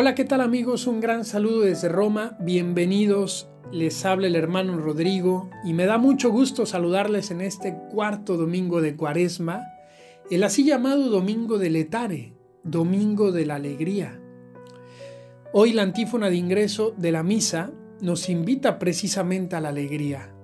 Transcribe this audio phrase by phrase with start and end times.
[0.00, 0.86] Hola, ¿qué tal amigos?
[0.86, 2.34] Un gran saludo desde Roma.
[2.40, 3.50] Bienvenidos.
[3.70, 8.80] Les habla el hermano Rodrigo y me da mucho gusto saludarles en este cuarto domingo
[8.80, 9.62] de Cuaresma,
[10.30, 12.34] el así llamado Domingo de Letare,
[12.64, 14.18] Domingo de la Alegría.
[15.52, 20.34] Hoy la antífona de ingreso de la misa nos invita precisamente a la alegría.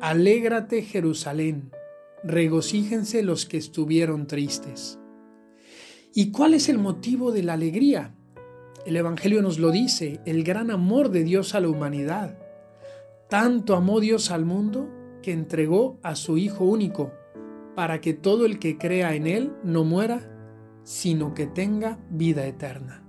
[0.00, 1.72] Alégrate Jerusalén,
[2.22, 5.00] regocíjense los que estuvieron tristes.
[6.14, 8.14] ¿Y cuál es el motivo de la alegría?
[8.86, 12.38] El Evangelio nos lo dice, el gran amor de Dios a la humanidad.
[13.28, 14.88] Tanto amó Dios al mundo
[15.24, 17.12] que entregó a su Hijo único,
[17.74, 20.30] para que todo el que crea en Él no muera,
[20.84, 23.02] sino que tenga vida eterna.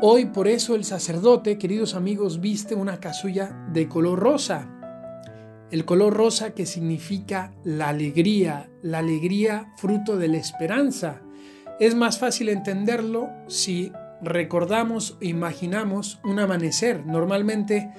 [0.00, 4.66] Hoy por eso el sacerdote, queridos amigos, viste una casulla de color rosa.
[5.70, 11.20] El color rosa que significa la alegría, la alegría fruto de la esperanza,
[11.80, 17.04] es más fácil entenderlo si recordamos e imaginamos un amanecer.
[17.04, 17.90] Normalmente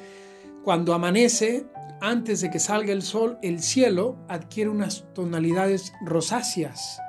[0.64, 1.68] cuando amanece,
[2.02, 7.00] antes de que salga el sol, el cielo adquiere unas tonalidades rosáceas.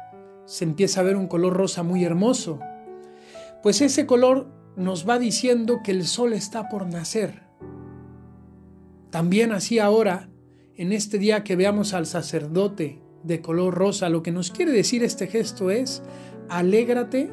[0.44, 2.61] Se empieza a ver un color rosa muy hermoso.
[3.62, 7.44] Pues ese color nos va diciendo que el sol está por nacer.
[9.11, 10.28] También así ahora,
[10.75, 15.02] en este día que veamos al sacerdote de color rosa, lo que nos quiere decir
[15.02, 16.02] este gesto es,
[16.48, 17.30] alégrate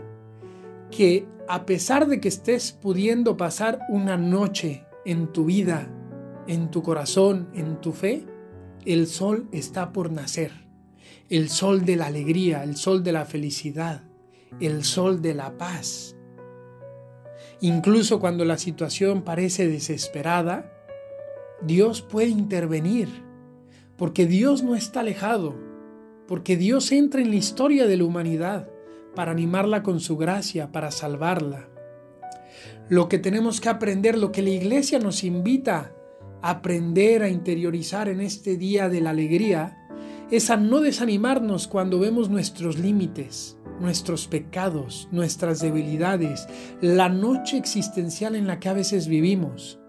[0.91, 5.89] que a pesar de que estés pudiendo pasar una noche en tu vida,
[6.47, 8.25] en tu corazón, en tu fe,
[8.85, 10.51] el sol está por nacer.
[11.29, 14.03] El sol de la alegría, el sol de la felicidad,
[14.59, 16.15] el sol de la paz.
[17.61, 20.69] Incluso cuando la situación parece desesperada,
[21.61, 23.09] Dios puede intervenir,
[23.95, 25.72] porque Dios no está alejado,
[26.33, 28.67] porque Dios entra en la historia de la humanidad
[29.13, 31.69] para animarla con su gracia, para salvarla.
[32.89, 35.93] Lo que tenemos que aprender, lo que la iglesia nos invita
[36.41, 39.77] a aprender a interiorizar en este día de la alegría,
[40.31, 46.47] es a no desanimarnos cuando vemos nuestros límites, nuestros pecados, nuestras debilidades,
[46.81, 49.79] la noche existencial en la que a veces vivimos.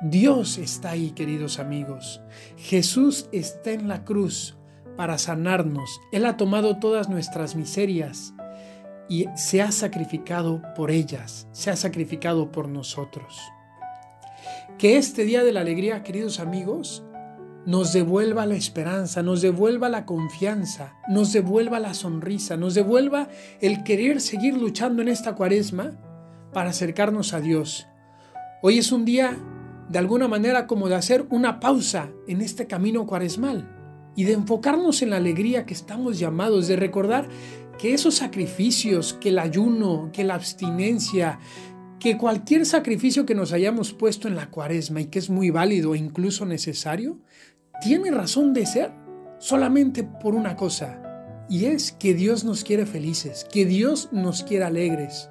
[0.00, 2.22] Dios está ahí, queridos amigos.
[2.56, 4.57] Jesús está en la cruz
[4.98, 6.00] para sanarnos.
[6.10, 8.34] Él ha tomado todas nuestras miserias
[9.08, 13.40] y se ha sacrificado por ellas, se ha sacrificado por nosotros.
[14.76, 17.04] Que este día de la alegría, queridos amigos,
[17.64, 23.28] nos devuelva la esperanza, nos devuelva la confianza, nos devuelva la sonrisa, nos devuelva
[23.60, 25.92] el querer seguir luchando en esta cuaresma
[26.52, 27.86] para acercarnos a Dios.
[28.62, 29.38] Hoy es un día
[29.88, 33.77] de alguna manera como de hacer una pausa en este camino cuaresmal
[34.18, 37.28] y de enfocarnos en la alegría que estamos llamados, de recordar
[37.78, 41.38] que esos sacrificios, que el ayuno, que la abstinencia,
[42.00, 45.94] que cualquier sacrificio que nos hayamos puesto en la cuaresma y que es muy válido
[45.94, 47.20] e incluso necesario,
[47.80, 48.90] tiene razón de ser
[49.38, 51.00] solamente por una cosa,
[51.48, 55.30] y es que Dios nos quiere felices, que Dios nos quiere alegres.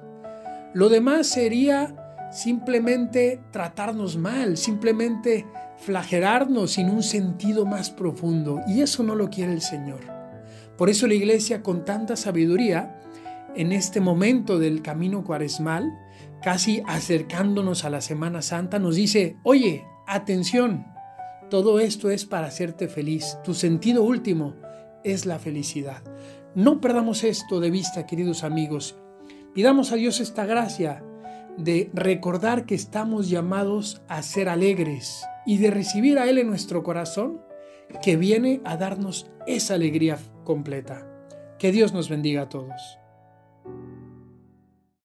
[0.72, 1.94] Lo demás sería
[2.32, 5.44] simplemente tratarnos mal, simplemente
[5.78, 10.00] flagelarnos sin un sentido más profundo, y eso no lo quiere el Señor.
[10.76, 13.00] Por eso la iglesia con tanta sabiduría,
[13.54, 15.90] en este momento del camino cuaresmal,
[16.42, 20.86] casi acercándonos a la Semana Santa, nos dice, oye, atención,
[21.50, 23.38] todo esto es para hacerte feliz.
[23.42, 24.54] Tu sentido último
[25.02, 26.02] es la felicidad.
[26.54, 28.96] No perdamos esto de vista, queridos amigos.
[29.54, 31.02] Pidamos a Dios esta gracia
[31.56, 36.82] de recordar que estamos llamados a ser alegres y de recibir a Él en nuestro
[36.82, 37.40] corazón
[38.02, 41.10] que viene a darnos esa alegría completa.
[41.58, 42.97] Que Dios nos bendiga a todos.